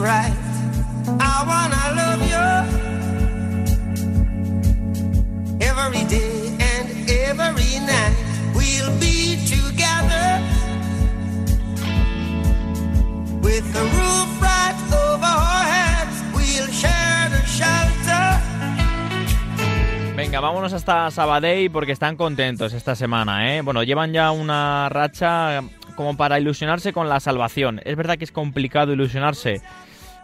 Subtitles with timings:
[0.00, 0.32] right.
[1.20, 2.46] I wanna love you
[5.60, 8.16] every day and every night.
[8.54, 10.40] We'll be together
[13.42, 16.16] with the roof right over our heads.
[16.34, 18.40] We'll share the shelter.
[20.16, 23.62] Venga, vámonos hasta Sabadell porque están contentos esta semana, ¿eh?
[23.62, 25.62] Bueno, llevan ya una racha
[25.94, 27.80] como para ilusionarse con la salvación.
[27.84, 29.60] Es verdad que es complicado ilusionarse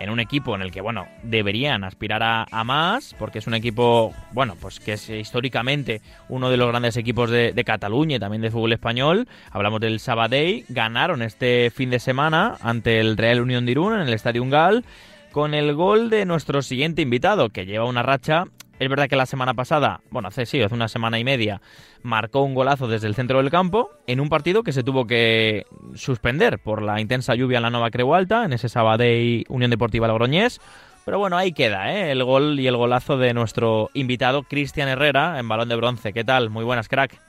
[0.00, 4.12] en un equipo en el que, bueno, deberían aspirar a, más, porque es un equipo,
[4.32, 8.42] bueno, pues que es históricamente uno de los grandes equipos de, de Cataluña y también
[8.42, 9.28] de fútbol español.
[9.52, 14.00] Hablamos del Sabadell, ganaron este fin de semana ante el Real Unión de Irún en
[14.00, 14.84] el Estadio Ungal
[15.30, 18.44] con el gol de nuestro siguiente invitado, que lleva una racha.
[18.80, 21.60] Es verdad que la semana pasada, bueno, hace sí, hace una semana y media,
[22.02, 25.66] marcó un golazo desde el centro del campo en un partido que se tuvo que
[25.94, 30.08] suspender por la intensa lluvia en la Nova Creu Alta, en ese Sabadell Unión Deportiva
[30.08, 30.62] Logroñés.
[31.04, 32.10] Pero bueno, ahí queda, ¿eh?
[32.10, 36.14] El gol y el golazo de nuestro invitado Cristian Herrera en balón de bronce.
[36.14, 36.48] ¿Qué tal?
[36.48, 37.20] Muy buenas, crack.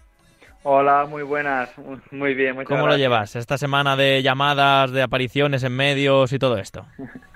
[0.64, 1.70] Hola, muy buenas,
[2.12, 2.56] muy bien.
[2.56, 3.36] Muchas ¿Cómo lo llevas?
[3.36, 6.86] Esta semana de llamadas, de apariciones en medios y todo esto.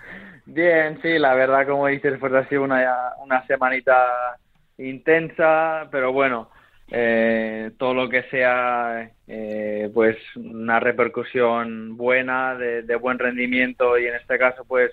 [0.45, 4.37] Bien, sí, la verdad, como dices, pues ha sido una, una semanita
[4.77, 6.49] intensa, pero bueno,
[6.91, 14.05] eh, todo lo que sea, eh, pues una repercusión buena, de, de buen rendimiento y
[14.05, 14.91] en este caso, pues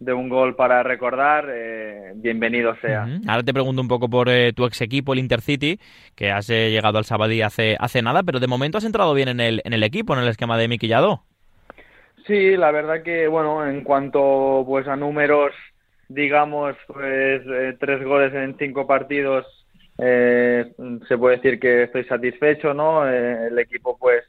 [0.00, 3.06] de un gol para recordar, eh, bienvenido sea.
[3.28, 5.78] Ahora te pregunto un poco por eh, tu ex equipo, el Intercity,
[6.16, 9.28] que has eh, llegado al Sabadell hace, hace nada, pero de momento has entrado bien
[9.28, 11.24] en el, en el equipo, en el esquema de Miki Lladó.
[12.26, 15.52] Sí, la verdad que, bueno, en cuanto pues a números,
[16.08, 19.46] digamos, pues eh, tres goles en cinco partidos,
[19.98, 20.72] eh,
[21.08, 23.06] se puede decir que estoy satisfecho, ¿no?
[23.08, 24.24] Eh, el equipo pues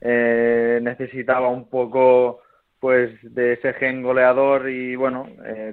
[0.00, 2.40] eh, necesitaba un poco
[2.78, 5.26] pues de ese gen goleador y bueno,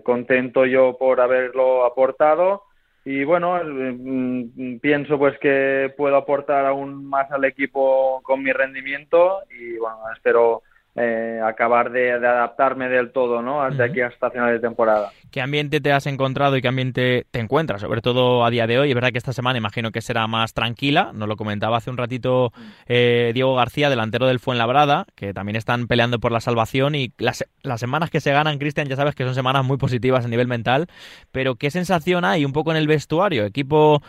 [0.03, 2.63] contento yo por haberlo aportado
[3.03, 9.39] y bueno, mm, pienso pues que puedo aportar aún más al equipo con mi rendimiento
[9.49, 10.61] y bueno, espero
[10.95, 13.61] eh, acabar de, de adaptarme del todo, ¿no?
[13.61, 13.91] Hasta Ujú.
[13.91, 15.11] aquí hasta final de temporada.
[15.31, 17.79] ¿Qué ambiente te has encontrado y qué ambiente te encuentras?
[17.81, 18.89] Sobre todo a día de hoy.
[18.89, 21.11] Es verdad que esta semana imagino que será más tranquila.
[21.13, 22.51] Nos lo comentaba hace un ratito
[22.87, 26.95] eh, Diego García, delantero del Fuenlabrada, que también están peleando por la salvación.
[26.95, 30.25] Y las, las semanas que se ganan, Cristian, ya sabes que son semanas muy positivas
[30.25, 30.87] a nivel mental.
[31.31, 33.45] Pero ¿qué sensación hay un poco en el vestuario?
[33.45, 34.01] Equipo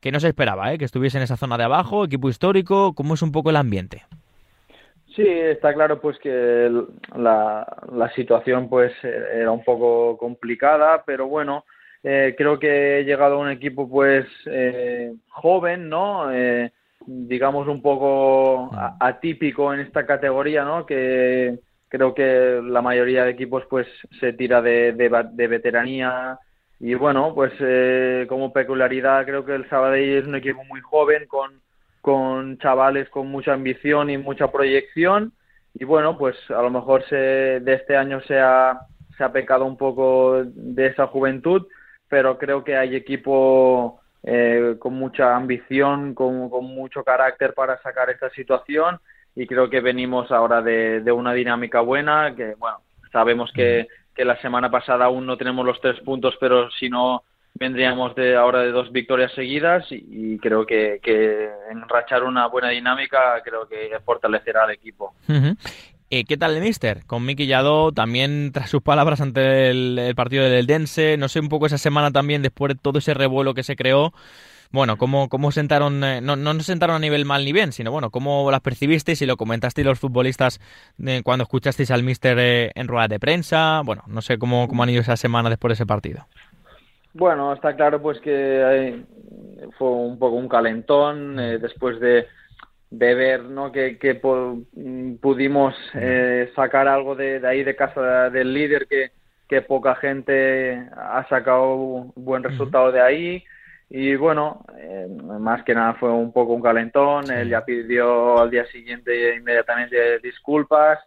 [0.00, 0.78] que no se esperaba, ¿eh?
[0.78, 2.92] que estuviese en esa zona de abajo, equipo histórico.
[2.92, 4.04] ¿Cómo es un poco el ambiente?
[5.16, 6.70] Sí, está claro pues que
[7.16, 11.64] la, la situación pues eh, era un poco complicada, pero bueno,
[12.02, 16.30] eh, creo que he llegado a un equipo pues eh, joven, ¿no?
[16.32, 16.70] Eh,
[17.06, 20.84] digamos un poco atípico en esta categoría, ¿no?
[20.84, 23.86] Que creo que la mayoría de equipos pues
[24.20, 26.38] se tira de, de, de veteranía
[26.78, 31.26] y bueno, pues eh, como peculiaridad creo que el Sabadell es un equipo muy joven
[31.26, 31.62] con
[32.06, 35.32] con chavales con mucha ambición y mucha proyección.
[35.74, 38.78] Y bueno pues a lo mejor se, de este año se ha,
[39.18, 41.66] se ha pecado un poco de esa juventud
[42.08, 48.08] pero creo que hay equipo eh, con mucha ambición con, con mucho carácter para sacar
[48.08, 49.00] esta situación.
[49.34, 52.78] Y creo que venimos ahora de, de una dinámica buena que bueno
[53.10, 57.24] sabemos que, que la semana pasada aún no tenemos los tres puntos pero si no
[57.58, 61.00] vendríamos de ahora de dos victorias seguidas y, creo que,
[61.70, 65.14] enrachar una buena dinámica creo que fortalecerá al equipo.
[66.08, 67.04] Eh, ¿Qué tal el Mister?
[67.06, 71.40] Con Miki Lladó, también tras sus palabras ante el, el partido del Dense, no sé,
[71.40, 74.12] un poco esa semana también, después de todo ese revuelo que se creó,
[74.70, 77.90] bueno, ¿cómo, cómo sentaron, eh, no, no nos sentaron a nivel mal ni bien, sino
[77.90, 80.60] bueno, cómo las percibisteis y lo comentasteis los futbolistas
[81.04, 83.82] eh, cuando escuchasteis al Mister eh, en rueda de prensa?
[83.84, 86.26] Bueno, no sé cómo, cómo han ido esa semana después de ese partido.
[87.18, 89.04] Bueno, está claro pues que eh,
[89.78, 92.26] fue un poco un calentón eh, después de,
[92.90, 93.72] de ver ¿no?
[93.72, 94.20] que,
[94.74, 99.12] mm, pudimos eh, sacar algo de, de ahí de casa del líder que,
[99.48, 103.44] que poca gente ha sacado buen resultado de ahí.
[103.88, 108.50] Y bueno, eh, más que nada fue un poco un calentón, él ya pidió al
[108.50, 110.98] día siguiente inmediatamente disculpas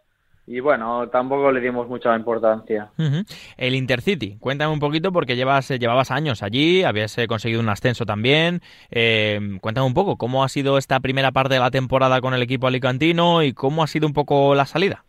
[0.50, 2.90] y bueno, tampoco le dimos mucha importancia.
[2.98, 3.22] Ujú.
[3.56, 7.68] El Intercity, cuéntame un poquito porque llevas, eh, llevabas años allí, habías eh, conseguido un
[7.68, 8.60] ascenso también.
[8.90, 12.42] Eh, cuéntame un poco cómo ha sido esta primera parte de la temporada con el
[12.42, 15.04] equipo alicantino y cómo ha sido un poco la salida.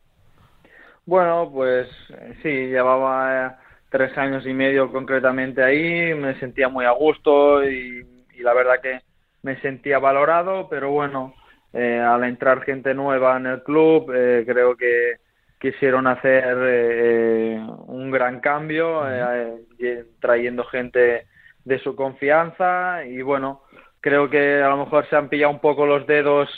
[1.08, 3.58] Bueno, pues eh, sí, llevaba
[3.90, 8.06] tres años y medio concretamente ahí, me sentía muy a gusto y,
[8.36, 9.00] y la verdad que
[9.42, 11.34] me sentía valorado, pero bueno,
[11.74, 15.16] eh, al entrar gente nueva en el club, eh, creo que,
[15.62, 21.28] quisieron hacer eh, un gran cambio, eh, trayendo gente
[21.64, 23.62] de su confianza y bueno,
[24.02, 26.50] creo que a lo mejor se han pillado un poco los dedos,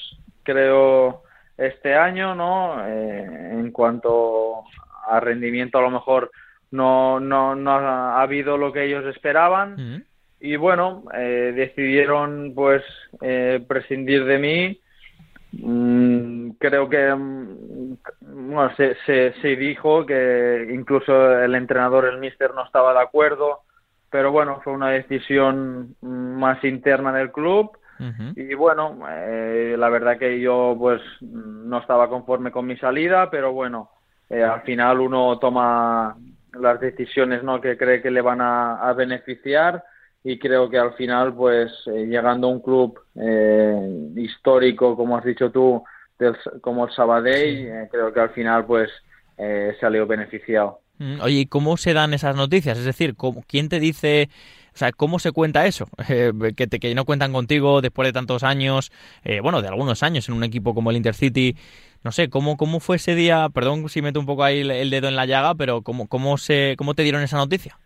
[0.44, 1.24] creo,
[1.58, 2.86] este año, ¿no?
[2.88, 4.64] Eh, en cuanto
[5.08, 6.32] a rendimiento, a lo mejor
[6.72, 10.06] no, no, no ha habido lo que ellos esperaban.
[10.40, 12.84] Y bueno, eh, decidieron pues
[13.22, 14.80] eh, prescindir de mí.
[15.52, 22.54] Mm, creo que mm, bueno, se, se, se dijo que incluso el entrenador, el mister,
[22.54, 23.64] no estaba de acuerdo
[24.14, 27.72] pero bueno, fue una decisión más interna del club.
[28.36, 33.54] Y bueno, eh, la verdad que yo pues no estaba conforme con mi salida, pero
[33.54, 33.90] bueno,
[34.30, 36.16] eh, al final uno toma
[36.54, 37.60] las decisiones ¿no?
[37.60, 39.84] que cree que le van a, beneficiar.
[40.24, 43.00] Y creo que al final pues eh, llegando a un club
[44.16, 45.84] histórico como has dicho tú
[46.62, 48.90] como el Sabadell creo que al final pues
[49.80, 50.84] salió beneficiado.
[51.00, 52.78] Mm, oye, cómo se dan esas noticias?
[52.78, 53.16] Es decir,
[53.48, 54.30] ¿quién te dice,
[54.74, 55.88] o sea, cómo se cuenta eso?
[56.10, 58.92] Eh, que, te, que no cuentan contigo después de tantos años,
[59.24, 61.56] eh, bueno, de algunos años en un equipo como el Intercity.
[62.04, 63.48] No sé, ¿cómo, cómo fue ese día?
[63.54, 66.76] Perdón si meto un poco ahí el, dedo en la llaga, pero ¿cómo, cómo, se,
[66.78, 67.78] cómo te dieron esa noticia?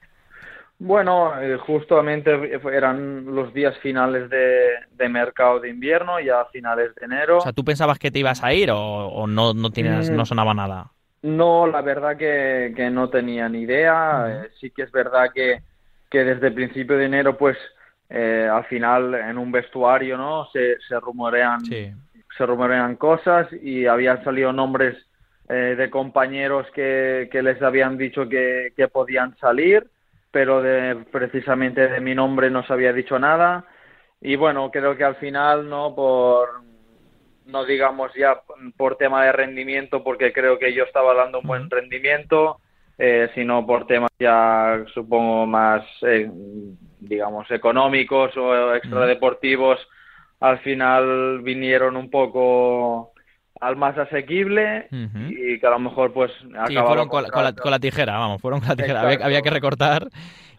[0.80, 7.38] Bueno, eh, justamente eran los días finales de, mercado de invierno, ya finales de enero.
[7.38, 10.26] O sea, ¿tú pensabas que te ibas a ir o, no, no, tienes, no mm.
[10.26, 10.92] sonaba nada?
[11.24, 14.44] No, la verdad que, que no tenía ni idea.
[14.46, 15.62] Eh, sí que es verdad que,
[16.12, 17.58] que desde el principio de enero, pues
[18.10, 20.48] eh, al final en un vestuario, ¿no?
[20.52, 24.96] Se, se rumorean, se rumorean cosas y habían salido nombres
[25.50, 29.88] eh, de compañeros que, que les habían dicho que, que podían salir,
[30.38, 33.66] pero de, precisamente de mi nombre no se había dicho nada.
[34.22, 35.96] Y bueno, creo que al final, ¿no?
[35.96, 36.62] Por
[37.48, 38.42] no digamos ya
[38.78, 42.60] por tema de rendimiento, porque creo que yo estaba dando un buen rendimiento,
[43.00, 46.30] eh, sino por temas ya supongo más, eh,
[47.00, 49.80] digamos, económicos o extradeportivos,
[50.40, 53.12] al final vinieron un poco
[53.60, 56.32] al más asequible y que a lo mejor pues
[56.68, 59.02] sí, fueron con, la, tijera vamos fueron con la tijera.
[59.02, 60.08] Había, que recortar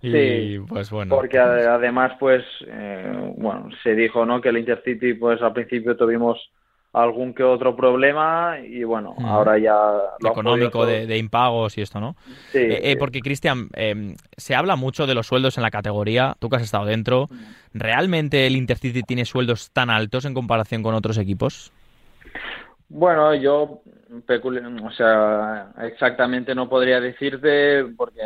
[0.02, 1.14] y pues bueno.
[1.14, 6.50] porque además pues eh, bueno se dijo no que el Intercity pues al principio tuvimos
[6.92, 9.76] algún que otro problema y bueno, ahora ya...
[10.20, 12.16] Lo económico, de, impagos y esto, ¿no?
[12.50, 12.58] Sí.
[12.58, 16.48] Eh, eh, porque, Cristian, em, se habla mucho de los sueldos en la categoría, tú
[16.48, 17.28] que has estado dentro,
[17.74, 21.72] ¿realmente el Intercity tiene sueldos tan altos en comparación con otros equipos?
[22.88, 23.82] Bueno, yo,
[24.82, 28.20] o sea, exactamente no podría decirte porque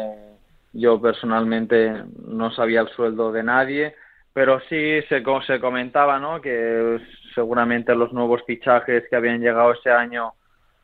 [0.73, 3.95] yo personalmente no sabía el sueldo de nadie,
[4.33, 6.41] pero sí se, se comentaba, ¿no?
[6.41, 7.01] Que
[7.35, 10.35] seguramente los nuevos fichajes que habían llegado ese año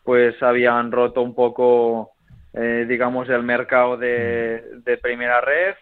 [0.08, 2.12] pues habían roto un poco
[2.54, 5.74] eh, digamos el mercado de, de, primera red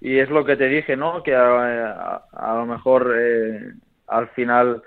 [0.00, 3.72] y es lo que te dije no que a, lo mejor eh,
[4.06, 4.82] al final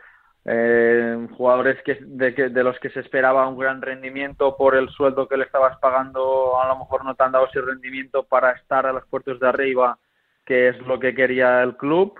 [0.45, 5.27] eh, jugadores que de, de los que se esperaba un gran rendimiento por el sueldo
[5.27, 8.85] que le estabas pagando a lo mejor no te han dado ese rendimiento para estar
[8.85, 9.99] a los puertos de arriba
[10.45, 12.19] que es lo que quería el club.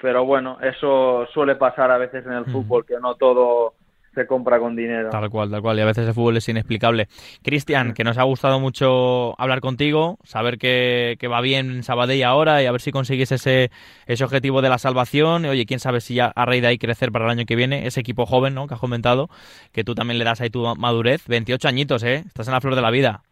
[0.00, 3.74] Pero bueno, eso suele pasar a veces en el fútbol, que no todo
[4.14, 5.10] se compra con dinero.
[5.10, 5.78] Tal cual, tal cual.
[5.78, 7.08] Y a veces el fútbol es inexplicable.
[7.42, 12.66] Cristian, que nos ha gustado mucho hablar contigo, saber que, va bien Sabadell ahora y
[12.66, 13.70] a ver si consigues ese,
[14.06, 15.44] ese objetivo de la salvación.
[15.44, 17.56] Y, oye, quién sabe si ya a raíz de ahí crecer para el año que
[17.56, 17.86] viene.
[17.86, 18.66] Ese equipo joven, ¿no?
[18.66, 19.28] Que has comentado,
[19.72, 21.26] que tú también le das ahí tu madurez.
[21.28, 22.22] 28 añitos, ¿eh?
[22.26, 23.22] Estás en la flor de la vida.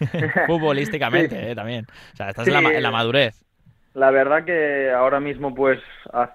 [0.46, 1.54] Futbolísticamente, ¿eh?
[1.54, 1.86] También.
[2.12, 3.44] O sea, estás en, la, en la madurez.
[3.94, 5.80] La verdad que ahora mismo, pues,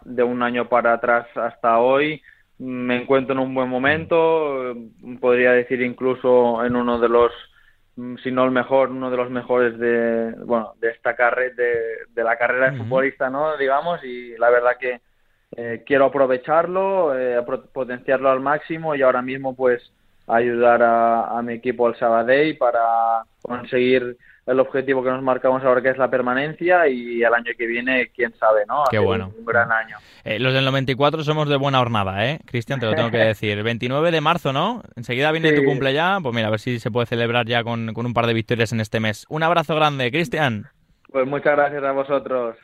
[0.03, 2.21] de un año para atrás hasta hoy,
[2.57, 4.75] me encuentro en un buen momento,
[5.19, 7.31] podría decir incluso en uno de los,
[8.23, 12.37] si no el mejor, uno de los mejores de, bueno, de esta carrera, de, la
[12.37, 13.57] carrera de futbolista, ¿no?
[13.57, 15.01] Digamos, y la verdad que
[15.57, 17.41] eh, quiero aprovecharlo, eh,
[17.73, 19.91] potenciarlo al máximo y ahora mismo, pues,
[20.27, 25.81] ayudar a, a mi equipo al Sabadell para conseguir el objetivo que nos marcamos ahora
[25.81, 28.83] que es la permanencia y el año que viene, quién sabe, ¿no?
[28.91, 29.31] Qué bueno.
[29.37, 29.97] Un, gran año.
[30.23, 32.39] Eh, los del 94 somos de buena jornada, ¿eh?
[32.45, 33.61] Cristian, te lo tengo que decir.
[33.63, 34.83] 29 de marzo, ¿no?
[34.95, 37.93] Enseguida viene tu cumple ya, pues mira, a ver si se puede celebrar ya con,
[37.93, 39.25] con un par de victorias en este mes.
[39.29, 40.67] Un abrazo grande, Cristian.
[41.11, 42.55] Pues muchas gracias a vosotros.